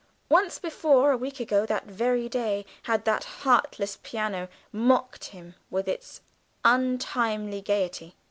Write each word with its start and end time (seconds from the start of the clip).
Once 0.29 0.57
before, 0.57 1.11
a 1.11 1.15
week 1.17 1.39
ago 1.39 1.63
that 1.63 1.85
very 1.85 2.27
day, 2.27 2.65
had 2.89 3.05
that 3.05 3.23
heartless 3.23 3.99
piano 4.01 4.49
mocked 4.71 5.25
him 5.25 5.53
with 5.69 5.87
its 5.87 6.21
untimely 6.65 7.61
gaiety. 7.61 8.15